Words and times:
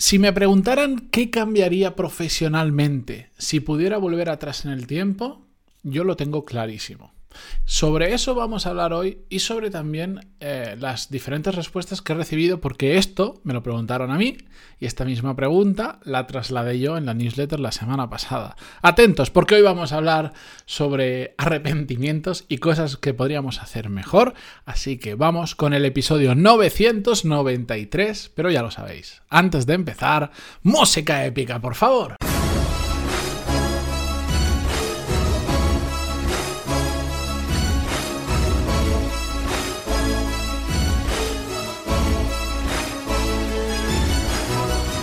Si 0.00 0.20
me 0.20 0.32
preguntaran 0.32 1.08
qué 1.10 1.28
cambiaría 1.28 1.96
profesionalmente 1.96 3.30
si 3.36 3.58
pudiera 3.58 3.98
volver 3.98 4.30
atrás 4.30 4.64
en 4.64 4.70
el 4.70 4.86
tiempo, 4.86 5.44
yo 5.82 6.04
lo 6.04 6.16
tengo 6.16 6.44
clarísimo. 6.44 7.12
Sobre 7.64 8.14
eso 8.14 8.34
vamos 8.34 8.66
a 8.66 8.70
hablar 8.70 8.92
hoy 8.92 9.18
y 9.28 9.40
sobre 9.40 9.70
también 9.70 10.28
eh, 10.40 10.76
las 10.78 11.10
diferentes 11.10 11.54
respuestas 11.54 12.02
que 12.02 12.12
he 12.12 12.16
recibido 12.16 12.60
porque 12.60 12.96
esto 12.96 13.40
me 13.44 13.52
lo 13.52 13.62
preguntaron 13.62 14.10
a 14.10 14.18
mí 14.18 14.38
y 14.80 14.86
esta 14.86 15.04
misma 15.04 15.36
pregunta 15.36 15.98
la 16.04 16.26
trasladé 16.26 16.78
yo 16.78 16.96
en 16.96 17.06
la 17.06 17.14
newsletter 17.14 17.60
la 17.60 17.72
semana 17.72 18.08
pasada. 18.08 18.56
Atentos 18.82 19.30
porque 19.30 19.56
hoy 19.56 19.62
vamos 19.62 19.92
a 19.92 19.96
hablar 19.96 20.32
sobre 20.66 21.34
arrepentimientos 21.36 22.44
y 22.48 22.58
cosas 22.58 22.96
que 22.96 23.14
podríamos 23.14 23.60
hacer 23.60 23.90
mejor, 23.90 24.34
así 24.64 24.98
que 24.98 25.14
vamos 25.14 25.54
con 25.54 25.74
el 25.74 25.84
episodio 25.84 26.34
993, 26.34 28.32
pero 28.34 28.50
ya 28.50 28.62
lo 28.62 28.70
sabéis. 28.70 29.22
Antes 29.28 29.66
de 29.66 29.74
empezar, 29.74 30.30
música 30.62 31.24
épica, 31.24 31.60
por 31.60 31.74
favor. 31.74 32.16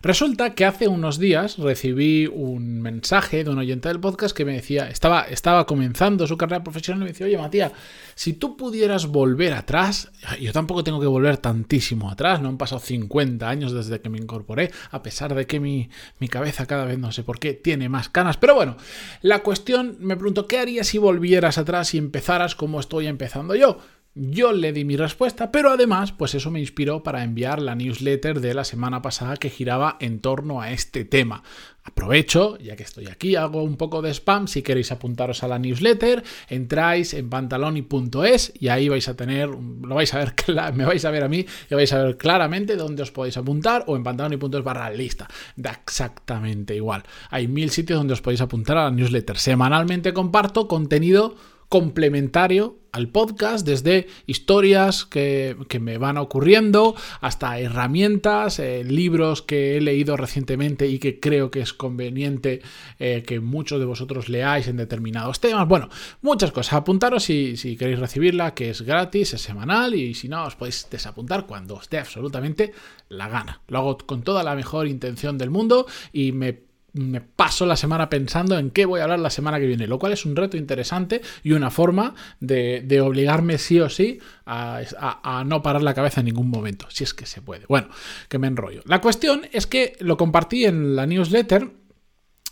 Resulta 0.00 0.54
que 0.54 0.64
hace 0.64 0.86
unos 0.86 1.18
días 1.18 1.58
recibí 1.58 2.26
un 2.26 2.80
mensaje 2.80 3.42
de 3.42 3.50
un 3.50 3.58
oyente 3.58 3.88
del 3.88 3.98
podcast 3.98 4.36
que 4.36 4.44
me 4.44 4.52
decía, 4.52 4.88
estaba, 4.88 5.22
estaba 5.22 5.66
comenzando 5.66 6.26
su 6.26 6.36
carrera 6.36 6.62
profesional 6.62 7.02
y 7.02 7.04
me 7.04 7.10
decía, 7.10 7.26
oye 7.26 7.36
Matías, 7.36 7.72
si 8.14 8.34
tú 8.34 8.56
pudieras 8.56 9.06
volver 9.06 9.54
atrás, 9.54 10.12
yo 10.40 10.52
tampoco 10.52 10.84
tengo 10.84 11.00
que 11.00 11.06
volver 11.06 11.38
tantísimo 11.38 12.10
atrás, 12.10 12.40
no 12.40 12.48
han 12.48 12.58
pasado 12.58 12.80
50 12.80 13.48
años 13.48 13.72
desde 13.72 14.00
que 14.00 14.08
me 14.08 14.18
incorporé, 14.18 14.70
a 14.92 15.02
pesar 15.02 15.34
de 15.34 15.46
que 15.46 15.58
mi, 15.58 15.90
mi 16.20 16.28
cabeza 16.28 16.66
cada 16.66 16.84
vez 16.84 16.98
no 16.98 17.10
sé 17.10 17.24
por 17.24 17.40
qué 17.40 17.54
tiene 17.54 17.88
más 17.88 18.08
canas, 18.08 18.36
pero 18.36 18.54
bueno, 18.54 18.76
la 19.22 19.40
cuestión 19.40 19.96
me 19.98 20.16
pregunto, 20.16 20.46
¿qué 20.46 20.60
harías 20.60 20.86
si 20.86 20.98
volvieras 20.98 21.58
atrás 21.58 21.94
y 21.94 21.98
empezaras 21.98 22.54
como 22.54 22.78
estoy 22.78 23.08
empezando 23.08 23.56
yo? 23.56 23.78
Yo 24.20 24.50
le 24.50 24.72
di 24.72 24.84
mi 24.84 24.96
respuesta, 24.96 25.52
pero 25.52 25.70
además, 25.70 26.10
pues 26.10 26.34
eso 26.34 26.50
me 26.50 26.58
inspiró 26.58 27.04
para 27.04 27.22
enviar 27.22 27.62
la 27.62 27.76
newsletter 27.76 28.40
de 28.40 28.52
la 28.52 28.64
semana 28.64 29.00
pasada 29.00 29.36
que 29.36 29.48
giraba 29.48 29.96
en 30.00 30.18
torno 30.18 30.60
a 30.60 30.72
este 30.72 31.04
tema. 31.04 31.44
Aprovecho, 31.84 32.58
ya 32.58 32.74
que 32.74 32.82
estoy 32.82 33.06
aquí, 33.06 33.36
hago 33.36 33.62
un 33.62 33.76
poco 33.76 34.02
de 34.02 34.12
spam. 34.12 34.48
Si 34.48 34.62
queréis 34.62 34.90
apuntaros 34.90 35.44
a 35.44 35.48
la 35.48 35.60
newsletter, 35.60 36.24
entráis 36.48 37.14
en 37.14 37.30
pantaloni.es 37.30 38.54
y 38.58 38.66
ahí 38.66 38.88
vais 38.88 39.06
a 39.06 39.14
tener, 39.14 39.50
lo 39.50 39.94
vais 39.94 40.12
a 40.12 40.18
ver, 40.18 40.34
me 40.74 40.84
vais 40.84 41.04
a 41.04 41.12
ver 41.12 41.22
a 41.22 41.28
mí 41.28 41.46
y 41.70 41.74
vais 41.76 41.92
a 41.92 42.02
ver 42.02 42.16
claramente 42.16 42.74
dónde 42.74 43.04
os 43.04 43.12
podéis 43.12 43.36
apuntar 43.36 43.84
o 43.86 43.94
en 43.94 44.02
pantaloni.es 44.02 44.64
barra 44.64 44.90
lista. 44.90 45.28
Da 45.54 45.70
exactamente 45.70 46.74
igual. 46.74 47.04
Hay 47.30 47.46
mil 47.46 47.70
sitios 47.70 48.00
donde 48.00 48.14
os 48.14 48.20
podéis 48.20 48.40
apuntar 48.40 48.78
a 48.78 48.84
la 48.84 48.90
newsletter. 48.90 49.38
Semanalmente 49.38 50.12
comparto 50.12 50.66
contenido 50.66 51.36
complementario 51.68 52.78
al 52.92 53.08
podcast, 53.08 53.66
desde 53.66 54.08
historias 54.26 55.04
que, 55.04 55.56
me 55.80 55.98
van 55.98 56.16
ocurriendo 56.16 56.96
hasta 57.20 57.58
herramientas, 57.60 58.58
eh, 58.58 58.82
libros 58.82 59.42
que 59.42 59.76
he 59.76 59.80
leído 59.80 60.16
recientemente 60.16 60.88
y 60.88 60.98
que 60.98 61.20
creo 61.20 61.50
que 61.50 61.60
es 61.60 61.72
conveniente 61.72 62.62
eh, 62.98 63.22
que 63.26 63.40
muchos 63.40 63.78
de 63.78 63.86
vosotros 63.86 64.28
leáis 64.28 64.68
en 64.68 64.78
determinados 64.78 65.38
temas. 65.40 65.68
Bueno, 65.68 65.88
muchas 66.22 66.50
cosas. 66.50 66.72
Apuntaros 66.74 67.24
si, 67.24 67.56
si 67.56 67.76
queréis 67.76 67.98
recibirla, 67.98 68.54
que 68.54 68.70
es 68.70 68.82
gratis, 68.82 69.34
es 69.34 69.42
semanal 69.42 69.94
y 69.94 70.14
si 70.14 70.28
no, 70.28 70.44
os 70.44 70.56
podéis 70.56 70.88
desapuntar 70.90 71.46
cuando 71.46 71.76
os 71.76 71.90
dé 71.90 71.98
absolutamente 71.98 72.72
la 73.08 73.28
gana. 73.28 73.60
Lo 73.68 73.78
hago 73.78 73.98
con 73.98 74.22
toda 74.22 74.42
la 74.42 74.54
mejor 74.54 74.88
intención 74.88 75.38
del 75.38 75.50
mundo 75.50 75.86
y 76.12 76.32
me 76.32 76.67
me 76.98 77.20
paso 77.20 77.66
la 77.66 77.76
semana 77.76 78.10
pensando 78.10 78.58
en 78.58 78.70
qué 78.70 78.84
voy 78.84 79.00
a 79.00 79.04
hablar 79.04 79.20
la 79.20 79.30
semana 79.30 79.58
que 79.58 79.66
viene, 79.66 79.86
lo 79.86 79.98
cual 79.98 80.12
es 80.12 80.24
un 80.24 80.36
reto 80.36 80.56
interesante 80.56 81.22
y 81.42 81.52
una 81.52 81.70
forma 81.70 82.14
de, 82.40 83.00
obligarme 83.00 83.58
sí 83.58 83.80
o 83.80 83.88
sí 83.88 84.18
a, 84.46 85.44
no 85.46 85.62
parar 85.62 85.82
la 85.82 85.94
cabeza 85.94 86.20
en 86.20 86.26
ningún 86.26 86.50
momento, 86.50 86.86
si 86.90 87.04
es 87.04 87.14
que 87.14 87.26
se 87.26 87.40
puede. 87.40 87.64
Bueno, 87.68 87.88
que 88.28 88.38
me 88.38 88.48
enrollo. 88.48 88.82
La 88.86 89.00
cuestión 89.00 89.42
es 89.52 89.66
que 89.66 89.96
lo 90.00 90.16
compartí 90.16 90.64
en 90.64 90.96
la 90.96 91.06
newsletter. 91.06 91.70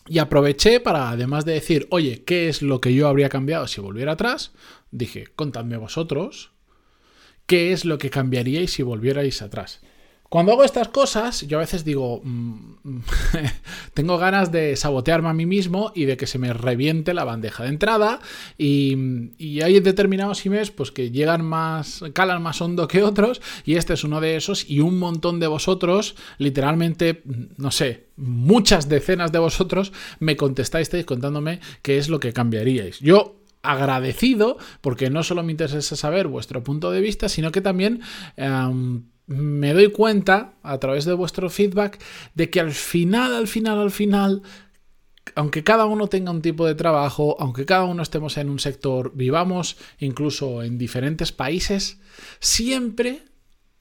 Y 0.09 0.21
aproveché 0.21 0.79
para, 0.79 1.11
además 1.11 1.45
de 1.45 1.55
decir, 1.55 1.89
oye, 1.91 2.23
¿qué 2.23 2.49
es 2.49 2.63
lo 2.63 2.81
que 2.81 2.95
yo 2.95 3.09
habría 3.09 3.29
cambiado 3.29 3.67
si 3.67 3.81
volviera 3.81 4.13
atrás? 4.13 4.53
Dije, 4.93 5.27
contadme 5.35 5.77
vosotros, 5.79 6.53
¿qué 7.47 7.73
es 7.73 7.85
lo 7.85 7.99
que 7.99 8.09
cambiaríais 8.09 8.71
si 8.71 8.85
volvierais 8.85 9.43
atrás? 9.43 9.81
Cuando 10.29 10.53
hago 10.53 10.65
estas 10.65 10.89
cosas, 10.89 11.43
yo 11.43 11.59
a 11.59 11.61
veces 11.61 11.85
digo, 11.85 12.21
mm, 12.23 12.99
tengo 13.95 14.19
ganas 14.19 14.51
de 14.51 14.75
sabotearme 14.77 15.29
a 15.29 15.33
mí 15.33 15.47
mismo 15.47 15.93
y 15.95 16.05
de 16.05 16.17
que 16.17 16.27
se 16.27 16.39
me 16.39 16.53
reviente 16.53 17.15
la 17.15 17.25
bandeja 17.25 17.63
de 17.63 17.69
entrada. 17.71 18.21
Y, 18.59 18.97
hay 19.63 19.81
determinados 19.81 20.45
emails 20.45 20.71
pues, 20.71 20.91
que 20.91 21.11
llegan 21.11 21.45
más, 21.45 22.05
calan 22.13 22.43
más 22.43 22.61
hondo 22.61 22.89
que 22.89 23.03
otros. 23.03 23.41
Y 23.65 23.75
este 23.77 23.95
es 23.95 24.05
uno 24.05 24.21
de 24.21 24.37
esos. 24.37 24.69
Y 24.69 24.81
un 24.81 24.99
montón 24.99 25.41
de 25.41 25.47
vosotros, 25.47 26.17
literalmente, 26.39 27.23
no 27.57 27.71
sé, 27.71 28.09
muchas 28.17 28.89
decenas 28.89 29.33
de 29.33 29.39
vosotros, 29.39 29.93
me 30.19 30.37
contestáis 30.37 30.91
contándome 31.05 31.61
qué 31.83 31.99
es 31.99 32.09
lo 32.09 32.21
que 32.21 32.33
cambiaríais. 32.33 33.01
Yo 33.01 33.37
agradecido 33.63 34.59
porque 34.81 35.11
no 35.11 35.23
solo 35.23 35.43
me 35.43 35.53
interesa 35.53 35.97
saber 35.97 36.29
vuestro 36.29 36.63
punto 36.63 36.91
de 36.91 37.01
vista, 37.01 37.29
sino 37.29 37.53
que 37.53 37.61
también... 37.61 38.01
Em, 38.37 39.05
me 39.27 39.73
doy 39.73 39.91
cuenta 39.91 40.55
a 40.63 40.79
través 40.79 41.05
de 41.05 41.13
vuestro 41.13 41.51
feedback 41.51 42.01
de 42.35 42.51
que 42.51 42.61
al 42.61 42.73
final, 42.73 43.35
al 43.35 43.49
final, 43.49 43.81
al 43.81 43.91
final, 43.91 44.43
aunque 45.35 45.65
cada 45.65 45.87
uno 45.87 46.07
tenga 46.07 46.31
un 46.31 46.43
tipo 46.43 46.67
de 46.67 46.75
trabajo, 46.75 47.37
aunque 47.41 47.67
cada 47.67 47.85
uno 47.85 48.03
estemos 48.03 48.37
en 48.37 48.49
un 48.49 48.59
sector, 48.59 49.13
vivamos 49.15 49.77
incluso 49.99 50.63
en 50.63 50.79
diferentes 50.79 51.33
países, 51.33 51.99
siempre 52.39 53.25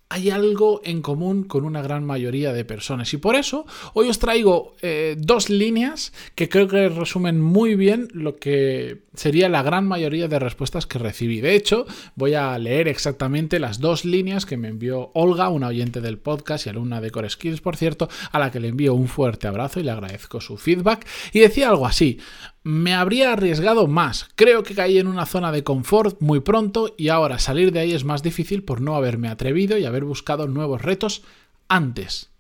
hay 0.09 0.29
algo 0.29 0.81
en 0.83 1.01
común 1.01 1.43
con 1.43 1.65
una 1.65 1.81
gran 1.81 2.05
mayoría 2.05 2.53
de 2.53 2.63
personas. 2.63 3.13
Y 3.13 3.17
por 3.17 3.35
eso 3.35 3.65
hoy 3.93 4.09
os 4.09 4.19
traigo 4.19 4.75
eh, 4.81 5.15
dos 5.17 5.49
líneas 5.49 6.13
que 6.35 6.47
creo 6.47 6.67
que 6.67 6.89
resumen 6.89 7.41
muy 7.41 7.75
bien 7.75 8.07
lo 8.13 8.37
que 8.37 9.01
sería 9.15 9.49
la 9.49 9.63
gran 9.63 9.87
mayoría 9.87 10.27
de 10.27 10.39
respuestas 10.39 10.85
que 10.85 10.99
recibí. 10.99 11.41
De 11.41 11.55
hecho, 11.55 11.85
voy 12.15 12.35
a 12.35 12.57
leer 12.59 12.87
exactamente 12.87 13.59
las 13.59 13.79
dos 13.79 14.05
líneas 14.05 14.45
que 14.45 14.57
me 14.57 14.67
envió 14.67 15.11
Olga, 15.13 15.49
una 15.49 15.67
oyente 15.67 16.01
del 16.01 16.19
podcast 16.19 16.65
y 16.65 16.69
alumna 16.69 17.01
de 17.01 17.11
Core 17.11 17.29
Skills, 17.29 17.61
por 17.61 17.75
cierto, 17.75 18.07
a 18.31 18.39
la 18.39 18.51
que 18.51 18.59
le 18.59 18.67
envío 18.67 18.93
un 18.93 19.07
fuerte 19.07 19.47
abrazo 19.47 19.79
y 19.79 19.83
le 19.83 19.91
agradezco 19.91 20.39
su 20.39 20.57
feedback. 20.57 21.05
Y 21.33 21.39
decía 21.39 21.69
algo 21.69 21.87
así 21.87 22.19
me 22.65 22.95
habría 22.95 23.31
arriesgado 23.31 23.85
más. 23.85 24.27
Creo 24.33 24.63
que 24.63 24.73
caí 24.73 24.97
en 24.97 25.05
una 25.05 25.27
zona 25.27 25.51
de 25.51 25.63
confort 25.63 26.19
muy 26.19 26.39
pronto 26.39 26.95
y 26.97 27.09
ahora 27.09 27.37
salir 27.37 27.71
de 27.71 27.79
ahí 27.79 27.93
es 27.93 28.05
más 28.05 28.23
difícil 28.23 28.63
por 28.63 28.81
no 28.81 28.95
haberme 28.95 29.27
atrevido 29.27 29.77
y 29.77 29.85
haber 29.85 30.03
buscado 30.03 30.47
nuevos 30.47 30.81
retos 30.81 31.21
antes. 31.67 32.31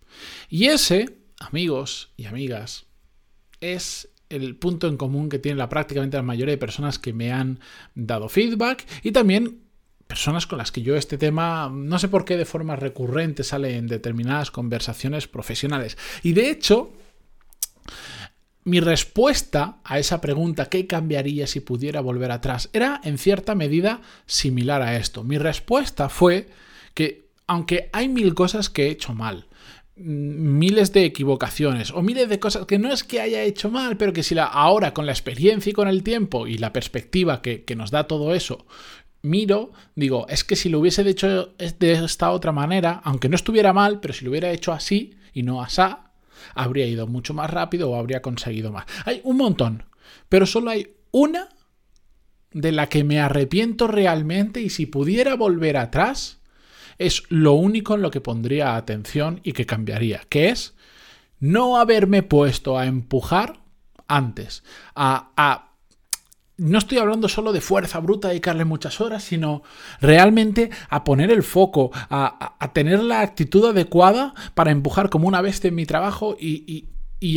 Y 0.49 0.65
ese, 0.65 1.19
amigos 1.39 2.09
y 2.17 2.25
amigas, 2.25 2.87
es 3.61 4.09
el 4.29 4.55
punto 4.55 4.87
en 4.87 4.97
común 4.97 5.29
que 5.29 5.37
tiene 5.37 5.59
la 5.59 5.69
prácticamente 5.69 6.17
la 6.17 6.23
mayoría 6.23 6.55
de 6.55 6.57
personas 6.57 6.97
que 6.97 7.13
me 7.13 7.31
han 7.31 7.59
dado 7.93 8.27
feedback 8.27 8.83
y 9.03 9.11
también 9.11 9.59
personas 10.07 10.47
con 10.47 10.57
las 10.57 10.71
que 10.71 10.81
yo 10.81 10.95
este 10.95 11.19
tema 11.19 11.71
no 11.71 11.99
sé 11.99 12.07
por 12.07 12.25
qué 12.25 12.35
de 12.35 12.45
forma 12.45 12.75
recurrente 12.75 13.43
sale 13.43 13.77
en 13.77 13.85
determinadas 13.85 14.49
conversaciones 14.49 15.27
profesionales. 15.27 15.99
Y 16.23 16.33
de 16.33 16.49
hecho, 16.49 16.93
mi 18.65 18.79
respuesta 18.79 19.77
a 19.83 19.99
esa 19.99 20.19
pregunta, 20.21 20.65
¿qué 20.65 20.87
cambiaría 20.87 21.45
si 21.45 21.59
pudiera 21.59 22.01
volver 22.01 22.31
atrás? 22.31 22.69
Era 22.73 22.99
en 23.03 23.19
cierta 23.19 23.53
medida 23.53 24.01
similar 24.25 24.81
a 24.81 24.97
esto. 24.97 25.23
Mi 25.23 25.37
respuesta 25.37 26.09
fue 26.09 26.49
que 26.95 27.29
aunque 27.45 27.89
hay 27.93 28.09
mil 28.09 28.33
cosas 28.33 28.71
que 28.71 28.87
he 28.87 28.89
hecho 28.89 29.13
mal, 29.13 29.45
mm, 29.97 30.57
miles 30.57 30.91
de 30.93 31.05
equivocaciones 31.05 31.91
o 31.91 32.01
miles 32.01 32.27
de 32.27 32.39
cosas 32.39 32.65
que 32.65 32.79
no 32.79 32.91
es 32.91 33.03
que 33.03 33.21
haya 33.21 33.43
hecho 33.43 33.69
mal, 33.69 33.97
pero 33.97 34.13
que 34.13 34.23
si 34.23 34.35
ahora 34.39 34.95
con 34.95 35.05
la 35.05 35.11
experiencia 35.11 35.69
y 35.69 35.73
con 35.73 35.87
el 35.87 36.01
tiempo 36.01 36.47
y 36.47 36.57
la 36.57 36.73
perspectiva 36.73 37.43
que, 37.43 37.63
que 37.65 37.75
nos 37.75 37.91
da 37.91 38.07
todo 38.07 38.33
eso, 38.33 38.65
miro, 39.21 39.73
digo, 39.95 40.25
es 40.27 40.43
que 40.43 40.55
si 40.55 40.69
lo 40.69 40.79
hubiese 40.79 41.07
hecho 41.07 41.53
de 41.57 41.91
esta 41.91 42.31
otra 42.31 42.51
manera, 42.51 42.99
aunque 43.03 43.29
no 43.29 43.35
estuviera 43.35 43.73
mal, 43.73 43.99
pero 43.99 44.15
si 44.15 44.25
lo 44.25 44.31
hubiera 44.31 44.51
hecho 44.51 44.73
así 44.73 45.13
y 45.33 45.43
no 45.43 45.61
asá, 45.61 46.05
habría 46.53 46.85
ido 46.85 47.07
mucho 47.07 47.33
más 47.33 47.49
rápido 47.49 47.89
o 47.89 47.95
habría 47.95 48.21
conseguido 48.21 48.71
más. 48.71 48.85
Hay 49.05 49.21
un 49.23 49.37
montón, 49.37 49.83
pero 50.29 50.45
solo 50.45 50.71
hay 50.71 50.95
una 51.11 51.49
de 52.51 52.71
la 52.71 52.87
que 52.87 53.03
me 53.03 53.19
arrepiento 53.19 53.87
realmente 53.87 54.61
y 54.61 54.69
si 54.69 54.85
pudiera 54.85 55.35
volver 55.35 55.77
atrás, 55.77 56.39
es 56.97 57.23
lo 57.29 57.53
único 57.53 57.95
en 57.95 58.01
lo 58.01 58.11
que 58.11 58.21
pondría 58.21 58.75
atención 58.75 59.41
y 59.43 59.51
que 59.51 59.65
cambiaría, 59.65 60.21
que 60.29 60.49
es 60.49 60.75
no 61.39 61.77
haberme 61.77 62.23
puesto 62.23 62.77
a 62.77 62.85
empujar 62.85 63.59
antes, 64.07 64.63
a, 64.95 65.73
no 66.57 66.77
estoy 66.77 66.99
hablando 66.99 67.27
solo 67.27 67.51
de 67.51 67.61
fuerza 67.61 67.99
bruta, 67.99 68.29
dedicarle 68.29 68.65
muchas 68.65 69.01
horas, 69.01 69.23
sino 69.23 69.63
realmente 69.99 70.69
a 70.89 71.03
poner 71.03 71.31
el 71.31 71.43
foco, 71.43 71.91
a, 72.09 72.55
tener 72.73 73.03
la 73.03 73.21
actitud 73.21 73.65
adecuada 73.65 74.33
para 74.53 74.71
empujar 74.71 75.09
como 75.09 75.27
una 75.27 75.41
bestia 75.41 75.69
en 75.69 75.75
mi 75.75 75.85
trabajo 75.85 76.35
y, 76.39 76.89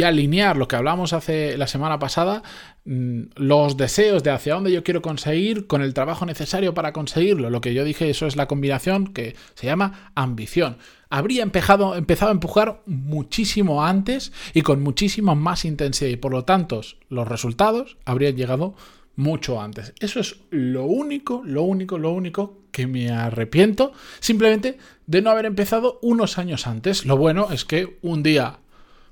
alinear 0.05 0.59
lo 0.59 0.69
que 0.69 0.77
hablamos 0.77 1.15
hace 1.15 1.57
la 1.57 1.67
semana 1.67 1.99
pasada, 1.99 2.43
mm, 2.85 3.23
los 3.37 3.79
deseos 3.79 4.23
de 4.23 4.31
hacia 4.31 4.53
dónde 4.53 4.71
yo 4.71 4.85
quiero 4.85 5.01
conseguir 5.01 5.67
con 5.67 5.81
el 5.81 5.95
trabajo 5.95 6.27
necesario 6.27 6.75
para 6.75 6.93
conseguirlo. 6.93 7.49
Lo 7.49 7.63
que 7.63 7.73
yo 7.73 7.85
dije, 7.85 8.11
eso 8.11 8.27
es 8.27 8.37
la 8.37 8.47
combinación 8.47 9.15
que 9.15 9.35
se 9.55 9.67
llama 9.67 10.13
ambición. 10.15 10.77
Habría 11.09 11.43
empezado, 11.43 11.97
empezado 11.97 12.31
a 12.31 12.35
empujar 12.35 12.83
muchísimo 12.85 13.83
antes 13.83 14.31
y 14.53 14.61
con 14.61 14.83
muchísima 14.83 15.35
más 15.35 15.65
intensidad 15.65 16.11
y 16.11 16.17
por 16.17 16.33
lo 16.33 16.45
tanto 16.45 16.83
los 17.09 17.27
resultados 17.27 17.97
habrían 18.05 18.37
llegado 18.37 18.75
mucho 19.19 19.61
antes. 19.61 19.93
Eso 19.99 20.21
es 20.21 20.37
lo 20.51 20.85
único, 20.85 21.43
lo 21.45 21.65
único, 21.65 21.99
lo 21.99 22.13
único 22.13 22.63
que 22.71 22.87
me 22.87 23.11
arrepiento 23.11 23.93
simplemente 24.21 24.79
de 25.07 25.23
no 25.23 25.31
haber 25.31 25.45
empezado 25.45 25.99
unos 26.03 26.39
años 26.39 26.69
antes. 26.69 27.05
Lo 27.05 27.17
bueno 27.17 27.49
es 27.51 27.65
que 27.65 27.99
un 28.01 28.23
día 28.23 28.61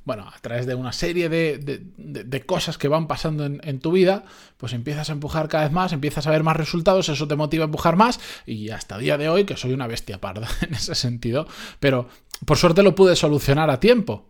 bueno, 0.05 0.31
a 0.32 0.38
través 0.38 0.67
de 0.67 0.76
una 0.76 0.93
serie 0.93 1.29
de, 1.29 2.43
cosas 2.47 2.79
que 2.79 2.87
van 2.87 3.08
pasando 3.08 3.44
en, 3.44 3.81
tu 3.81 3.91
vida, 3.91 4.25
pues 4.56 4.73
empiezas 4.73 5.11
a 5.11 5.12
empujar 5.12 5.49
cada 5.49 5.64
vez 5.64 5.73
más, 5.73 5.93
empiezas 5.93 6.29
a 6.29 6.31
ver 6.31 6.44
más 6.44 6.56
resultados, 6.56 7.08
eso 7.08 7.26
te 7.26 7.35
motiva 7.35 7.64
a 7.64 7.67
empujar 7.67 7.97
más 7.97 8.20
y 8.47 8.70
hasta 8.70 8.99
día 8.99 9.19
de 9.19 9.29
hoy 9.29 9.43
que 9.43 9.56
soy 9.56 9.73
una 9.73 9.88
bestia 9.88 10.20
parda 10.20 10.47
en 10.61 10.75
ese 10.75 10.94
sentido, 10.94 11.49
pero 11.81 12.08
por 12.44 12.56
suerte 12.56 12.85
lo 12.85 12.94
pude 12.94 13.17
solucionar 13.17 13.69
a 13.69 13.81
tiempo, 13.81 14.29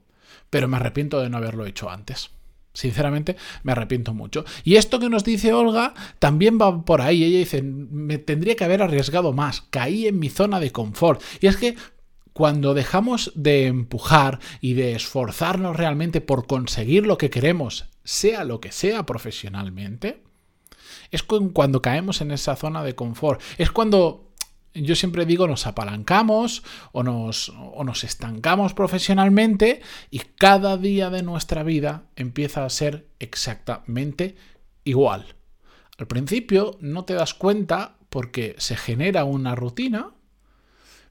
pero 0.49 0.67
me 0.67 0.79
arrepiento 0.79 1.21
de 1.21 1.29
no 1.29 1.37
haberlo 1.37 1.67
hecho 1.67 1.91
antes. 1.91 2.31
Sinceramente, 2.77 3.37
me 3.63 3.73
arrepiento 3.73 4.13
mucho. 4.13 4.45
Y 4.63 4.77
esto 4.77 4.99
que 4.99 5.09
nos 5.09 5.25
dice 5.25 5.55
Olga 5.55 5.95
también 6.19 6.59
va 6.61 6.85
por 6.85 7.01
ahí. 7.01 7.25
Ella 7.25 7.39
dice, 7.39 7.63
me 7.63 8.19
tendría 8.19 8.55
que 8.55 8.65
haber 8.65 8.83
arriesgado 8.83 9.33
más. 9.33 9.63
Caí 9.71 10.07
en 10.07 10.19
mi 10.19 10.29
zona 10.29 10.61
de 10.61 10.73
confort. 10.73 11.23
Y 11.41 11.47
es 11.47 11.57
que 11.57 11.75
cuando 12.35 12.75
dejamos 12.75 13.33
de 13.35 13.65
empujar 13.65 14.41
y 14.61 14.75
de 14.75 14.93
esforzarnos 14.93 15.75
realmente 15.75 16.21
por 16.21 16.47
conseguir 16.47 17.07
lo 17.07 17.17
que 17.17 17.31
queremos, 17.31 17.87
sea 18.05 18.45
lo 18.45 18.61
que 18.61 18.73
sea 18.73 19.07
profesionalmente, 19.07 20.23
es 21.11 21.23
cuando 21.23 21.81
caemos 21.81 22.21
en 22.21 22.31
esa 22.31 22.57
zona 22.57 22.85
de 22.85 22.95
confort. 22.95 23.41
Es 23.57 23.71
cuando 23.71 24.26
yo 24.83 24.95
siempre 24.95 25.27
digo 25.27 25.49
nos 25.49 25.67
apalancamos 25.67 26.63
o 26.93 27.03
nos, 27.03 27.51
o 27.51 27.85
nos 27.85 28.05
estancamos 28.05 28.75
profesionalmente 28.75 29.81
y 30.11 30.21
cada 30.39 30.77
día 30.77 31.11
de 31.11 31.23
nuestra 31.23 31.63
vida 31.63 32.05
empieza 32.17 32.65
a 32.65 32.71
ser 32.71 33.09
exactamente 33.19 34.37
igual. 34.85 35.35
Al 35.99 36.07
principio 36.07 36.77
no 36.81 37.05
te 37.05 37.15
das 37.15 37.35
cuenta 37.35 37.97
porque 38.11 38.55
se 38.59 38.77
genera 38.77 39.25
una 39.25 39.55
rutina 39.55 40.17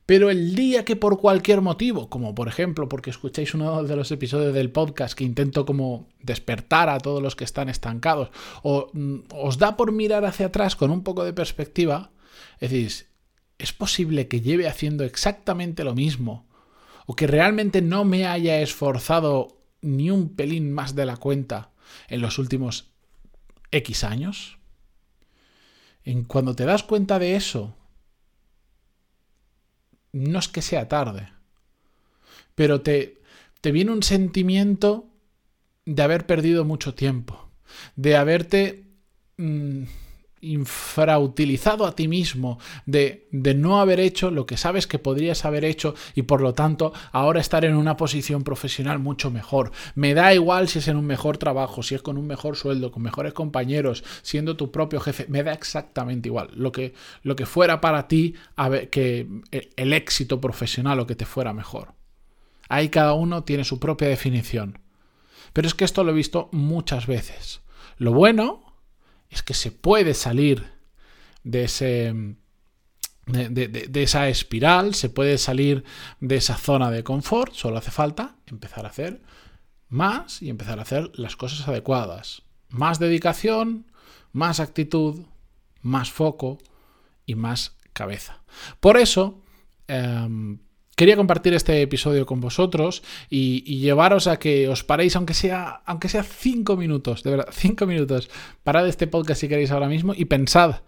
pero 0.06 0.30
el 0.30 0.56
día 0.56 0.86
que 0.86 0.96
por 0.96 1.20
cualquier 1.20 1.62
motivo, 1.62 2.10
como 2.10 2.36
por 2.36 2.48
ejemplo 2.48 2.88
porque 2.88 3.10
escucháis 3.10 3.54
uno 3.56 3.84
de 3.84 3.96
los 3.96 4.12
episodios 4.12 4.54
del 4.54 4.72
podcast 4.72 5.18
que 5.18 5.24
intento 5.24 5.66
como 5.66 6.08
despertar 6.22 6.90
a 6.90 7.00
todos 7.00 7.24
los 7.24 7.36
que 7.36 7.44
están 7.44 7.70
estancados, 7.70 8.30
o 8.62 8.90
mm, 8.94 9.22
os 9.34 9.58
da 9.58 9.76
por 9.76 9.92
mirar 9.92 10.24
hacia 10.26 10.48
atrás 10.48 10.76
con 10.76 10.92
un 10.92 11.04
poco 11.04 11.24
de 11.24 11.34
perspectiva, 11.34 12.12
decís, 12.60 13.10
¿es 13.58 13.74
posible 13.74 14.28
que 14.28 14.42
lleve 14.42 14.68
haciendo 14.68 15.04
exactamente 15.04 15.84
lo 15.84 15.96
mismo? 15.96 16.48
¿O 17.06 17.16
que 17.16 17.28
realmente 17.28 17.82
no 17.82 18.04
me 18.04 18.26
haya 18.26 18.60
esforzado 18.62 19.62
ni 19.82 20.10
un 20.10 20.36
pelín 20.36 20.72
más 20.72 20.96
de 20.96 21.06
la 21.06 21.18
cuenta 21.18 21.72
en 22.08 22.22
los 22.22 22.40
últimos 22.40 22.92
X 23.72 24.04
años? 24.04 24.58
En 26.04 26.24
cuando 26.24 26.56
te 26.56 26.66
das 26.66 26.84
cuenta 26.84 27.20
de 27.20 27.36
eso, 27.36 27.76
no 30.12 30.40
es 30.40 30.48
que 30.48 30.62
sea 30.62 30.88
tarde, 30.88 31.30
pero 32.56 32.82
te, 32.82 33.22
te 33.62 33.72
viene 33.72 33.92
un 33.92 34.04
sentimiento 34.04 35.10
de 35.86 36.02
haber 36.02 36.26
perdido 36.26 36.66
mucho 36.66 36.94
tiempo, 36.96 37.50
de 37.96 38.16
haberte... 38.16 38.84
Mm, 39.38 39.84
infrautilizado 40.52 41.86
a 41.86 41.96
ti 41.96 42.08
mismo, 42.08 42.60
de, 42.86 43.28
de, 43.32 43.54
no 43.54 43.80
haber 43.80 44.00
hecho 44.00 44.32
lo 44.32 44.46
que 44.46 44.58
sabes 44.58 44.88
que 44.88 45.00
podrías 45.00 45.46
haber 45.46 45.66
hecho 45.66 45.96
y 46.16 46.24
por 46.24 46.42
lo 46.42 46.54
tanto 46.54 46.94
ahora 47.12 47.40
estar 47.40 47.66
en 47.66 47.76
una 47.76 47.98
posición 47.98 48.44
profesional 48.44 49.00
mucho 49.00 49.32
mejor. 49.32 49.72
Me 49.96 50.14
da 50.14 50.34
igual 50.34 50.68
si 50.68 50.80
es 50.80 50.88
en 50.88 50.98
un 50.98 51.06
mejor 51.06 51.38
trabajo, 51.38 51.84
si 51.84 51.96
es 51.96 52.02
con 52.02 52.18
un 52.18 52.28
mejor 52.28 52.56
sueldo, 52.56 52.92
con 52.92 53.04
mejores 53.04 53.34
compañeros, 53.34 54.04
siendo 54.22 54.56
tu 54.56 54.72
propio 54.72 55.00
jefe, 55.00 55.26
me 55.30 55.44
da 55.44 55.54
exactamente 55.54 56.30
igual. 56.30 56.50
Lo 56.56 56.72
que, 56.72 56.94
lo 57.24 57.36
que 57.36 57.46
fuera 57.46 57.82
para 57.82 58.08
ti, 58.08 58.36
que 58.92 59.28
el 59.76 59.94
éxito 59.94 60.42
profesional 60.42 61.00
o 61.00 61.08
que 61.08 61.16
te 61.16 61.26
fuera 61.26 61.54
mejor. 61.54 61.94
Ahí 62.70 62.90
cada 62.90 63.14
uno 63.14 63.44
tiene 63.44 63.64
su 63.64 63.80
propia 63.80 64.08
definición. 64.08 64.80
Pero 65.54 65.68
es 65.68 65.74
que 65.74 65.86
esto 65.86 66.04
lo 66.04 66.12
he 66.12 66.16
visto 66.16 66.50
muchas 66.52 67.08
veces. 67.08 67.62
Lo 67.98 68.14
bueno 68.14 68.65
es 69.36 69.44
que 69.44 69.54
se 69.54 69.72
puede 69.72 70.14
salir 70.14 70.72
de 71.44 71.66
esa 73.94 74.30
espiral, 74.30 74.96
se 74.96 75.10
puede 75.10 75.38
salir 75.38 75.84
de 76.22 76.38
esa 76.38 76.58
zona 76.58 76.90
de 76.90 77.04
confort, 77.04 77.54
solo 77.54 77.78
hace 77.78 77.92
falta 77.92 78.38
empezar 78.48 78.86
a 78.86 78.90
hacer 78.90 79.22
más 79.90 80.42
y 80.42 80.50
empezar 80.50 80.80
a 80.80 80.84
hacer 80.84 81.12
las 81.16 81.36
cosas 81.36 81.68
adecuadas. 81.68 82.44
Más 82.70 82.98
dedicación, 82.98 83.92
más 84.32 84.60
actitud, 84.60 85.26
más 85.82 86.12
foco 86.12 86.58
y 87.26 87.36
más 87.36 87.76
cabeza. 87.94 88.42
Por 88.80 88.98
eso, 88.98 89.42
em, 89.88 90.60
Quería 90.96 91.18
compartir 91.18 91.54
este 91.54 91.82
episodio 91.82 92.26
con 92.26 92.40
vosotros 92.40 93.04
y, 93.30 93.80
llevaros 93.80 94.28
a 94.28 94.40
que 94.40 94.70
os 94.70 94.86
paréis, 94.86 95.18
aunque 95.18 95.34
sea, 95.34 95.82
aunque 95.86 96.08
sea 96.08 96.24
cinco 96.24 96.78
minutos, 96.78 97.22
de 97.22 97.32
verdad, 97.32 97.50
cinco 97.52 97.86
minutos. 97.86 98.30
Parad 98.64 98.88
este 98.88 99.06
podcast 99.06 99.42
si 99.42 99.50
queréis 99.50 99.72
ahora 99.72 99.90
mismo 99.90 100.14
y 100.16 100.26
pensad, 100.26 100.84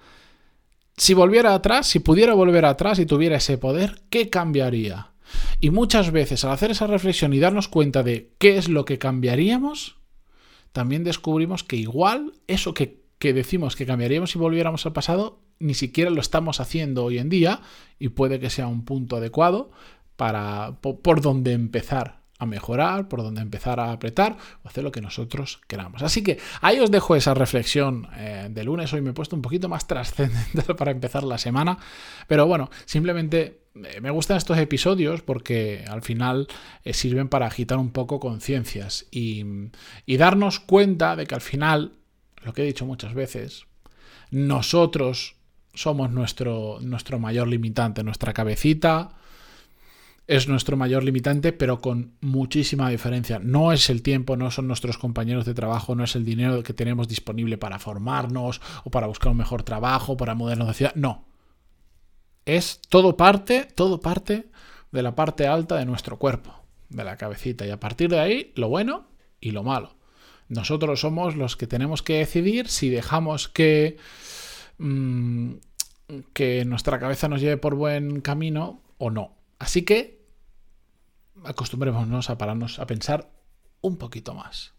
si 0.96 1.14
volviera 1.14 1.54
atrás, 1.54 1.88
si 1.88 2.00
pudiera 2.00 2.34
volver 2.34 2.66
atrás 2.66 3.00
y 3.00 3.06
tuviera 3.06 3.36
ese 3.36 3.58
poder, 3.58 4.02
¿qué 4.10 4.30
cambiaría? 4.30 5.12
Y 5.60 5.72
muchas 5.72 6.12
veces 6.12 6.46
al 6.46 6.52
hacer 6.52 6.72
esa 6.72 6.88
reflexión 6.88 7.34
y 7.34 7.40
darnos 7.40 7.68
cuenta 7.68 8.02
de 8.02 8.32
qué 8.40 8.58
es 8.58 8.70
lo 8.70 8.86
que 8.86 8.98
cambiaríamos, 8.98 9.98
también 10.72 11.04
descubrimos 11.04 11.66
que 11.66 11.76
igual 11.76 12.34
eso 12.48 12.74
que, 12.74 13.02
que 13.20 13.34
decimos 13.34 13.76
que 13.76 13.86
cambiaríamos 13.86 14.32
si 14.32 14.40
volviéramos 14.40 14.86
al 14.86 14.94
pasado, 14.94 15.42
ni 15.60 15.74
siquiera 15.74 16.10
lo 16.10 16.22
estamos 16.22 16.60
haciendo 16.60 17.04
hoy 17.04 17.18
en 17.18 17.30
día 17.30 17.62
y 18.00 18.10
puede 18.10 18.40
que 18.40 18.50
sea 18.50 18.68
un 18.68 18.86
punto 18.86 19.18
adecuado 19.18 19.72
para, 20.18 20.76
por, 20.82 21.22
donde 21.22 21.54
empezar 21.54 22.18
a 22.40 22.46
mejorar, 22.46 23.08
por 23.08 23.24
donde 23.24 23.42
empezar 23.42 23.80
a 23.80 23.92
apretar 23.92 24.38
o 24.64 24.68
hacer 24.68 24.84
lo 24.84 24.92
que 24.92 25.02
nosotros 25.02 25.62
queramos. 25.68 26.04
Así 26.04 26.24
que 26.24 26.40
ahí 26.62 26.80
os 26.80 26.92
dejo 26.92 27.16
esa 27.16 27.34
reflexión 27.34 28.08
eh, 28.18 28.48
de 28.52 28.64
lunes. 28.64 28.92
Hoy 28.94 29.02
me 29.02 29.12
he 29.12 29.14
puesto 29.14 29.36
un 29.36 29.42
poquito 29.42 29.70
más 29.70 29.88
trascendental 29.88 30.76
para 30.76 30.92
empezar 30.92 31.24
la 31.24 31.38
semana, 31.38 31.78
pero 32.28 32.46
bueno, 32.46 32.70
simplemente 32.86 33.62
eh, 33.76 34.02
me 34.02 34.12
gustan 34.12 34.38
estos 34.38 34.58
episodios 34.58 35.22
porque 35.22 35.86
al 35.88 36.02
final 36.02 36.48
eh, 36.84 36.94
sirven 36.94 37.30
para 37.30 37.48
agitar 37.48 37.78
un 37.78 37.92
poco 37.92 38.20
conciencias 38.20 39.08
y, 39.12 39.46
y 40.06 40.18
darnos 40.18 40.60
cuenta 40.60 41.16
de 41.16 41.26
que 41.26 41.36
al 41.36 41.42
final, 41.42 41.94
lo 42.44 42.54
que 42.54 42.64
he 42.64 42.66
dicho 42.66 42.86
muchas 42.86 43.14
veces, 43.14 43.66
nosotros 44.30 45.38
somos 45.78 46.12
nuestro, 46.12 46.80
nuestro 46.82 47.20
mayor 47.20 47.48
limitante, 47.48 48.04
nuestra 48.04 48.34
cabecita, 48.34 49.12
es 50.28 50.50
nuestro 50.50 50.76
mayor 50.76 51.06
limitante, 51.06 51.54
pero 51.54 51.80
con 51.80 52.18
muchísima 52.20 52.90
diferencia. 52.90 53.40
No 53.40 53.72
es 53.72 53.90
el 53.90 54.02
tiempo, 54.02 54.36
no 54.36 54.52
son 54.52 54.68
nuestros 54.68 54.98
compañeros 54.98 55.46
de 55.46 55.54
trabajo, 55.54 55.96
no 55.96 56.04
es 56.04 56.16
el 56.16 56.26
dinero 56.26 56.62
que 56.64 56.74
tenemos 56.74 57.08
disponible 57.08 57.58
para 57.58 57.80
formarnos 57.80 58.62
o 58.84 58.92
para 58.92 59.08
buscar 59.08 59.32
un 59.32 59.38
mejor 59.38 59.64
trabajo, 59.64 60.18
para 60.18 60.36
movernos 60.36 60.68
de 60.68 60.74
ciudad. 60.74 60.96
No. 60.96 61.26
Es 62.46 62.82
todo 62.90 63.16
parte, 63.16 63.68
todo 63.74 64.02
parte 64.02 64.50
de 64.92 65.02
la 65.02 65.16
parte 65.16 65.48
alta 65.48 65.78
de 65.78 65.86
nuestro 65.86 66.18
cuerpo, 66.18 66.54
de 66.90 67.06
la 67.06 67.16
cabecita. 67.16 67.66
Y 67.66 67.72
a 67.72 67.80
partir 67.80 68.10
de 68.10 68.20
ahí, 68.20 68.52
lo 68.56 68.68
bueno 68.68 69.08
y 69.40 69.52
lo 69.52 69.64
malo. 69.64 69.96
Nosotros 70.50 71.00
somos 71.00 71.38
los 71.38 71.56
que 71.56 71.68
tenemos 71.68 72.04
que 72.04 72.20
decidir 72.20 72.68
si 72.68 72.90
dejamos 72.90 73.48
que, 73.48 73.98
mm, 74.78 75.52
que 76.34 76.66
nuestra 76.66 77.00
cabeza 77.00 77.30
nos 77.30 77.40
lleve 77.40 77.58
por 77.58 77.76
buen 77.76 78.20
camino 78.22 78.82
o 78.98 79.10
no. 79.10 79.36
Así 79.60 79.84
que 79.84 80.17
acostumbrémonos 81.44 82.30
a 82.30 82.38
pararnos 82.38 82.80
a 82.80 82.88
pensar 82.88 83.32
un 83.82 83.98
poquito 83.98 84.34
más. 84.34 84.74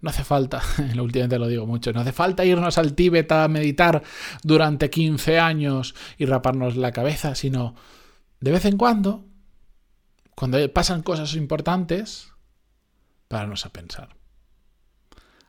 No 0.00 0.10
hace 0.10 0.24
falta, 0.24 0.62
últimamente 1.00 1.38
lo 1.38 1.48
digo 1.48 1.66
mucho, 1.66 1.92
no 1.92 2.00
hace 2.00 2.12
falta 2.12 2.44
irnos 2.44 2.78
al 2.78 2.94
Tíbet 2.94 3.30
a 3.32 3.48
meditar 3.48 4.02
durante 4.42 4.90
15 4.90 5.38
años 5.38 5.94
y 6.18 6.26
raparnos 6.26 6.76
la 6.76 6.92
cabeza, 6.92 7.34
sino 7.34 7.74
de 8.40 8.52
vez 8.52 8.64
en 8.66 8.76
cuando, 8.76 9.24
cuando 10.34 10.70
pasan 10.72 11.02
cosas 11.02 11.34
importantes, 11.36 12.32
pararnos 13.28 13.64
a 13.64 13.70
pensar. 13.70 14.16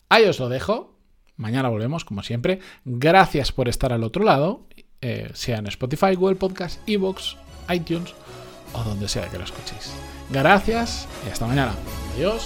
Ahí 0.10 0.24
os 0.26 0.40
lo 0.40 0.48
dejo. 0.48 0.96
Mañana 1.36 1.68
volvemos, 1.68 2.06
como 2.06 2.24
siempre. 2.24 2.60
Gracias 2.86 3.52
por 3.52 3.68
estar 3.68 3.92
al 3.92 4.04
otro 4.04 4.24
lado, 4.24 4.68
eh, 5.02 5.32
sea 5.34 5.58
en 5.58 5.68
Spotify, 5.68 6.16
Google 6.16 6.38
Podcast, 6.38 6.80
Evox, 6.88 7.36
iTunes 7.70 8.14
o 8.76 8.84
donde 8.84 9.08
sea 9.08 9.30
que 9.30 9.38
lo 9.38 9.44
escuchéis. 9.44 9.92
Gracias 10.30 11.08
y 11.26 11.32
hasta 11.32 11.46
mañana. 11.46 11.74
Adiós. 12.16 12.46